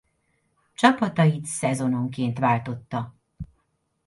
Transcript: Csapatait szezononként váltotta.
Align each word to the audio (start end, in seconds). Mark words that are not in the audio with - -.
Csapatait 0.73 1.45
szezononként 1.45 2.39
váltotta. 2.39 3.15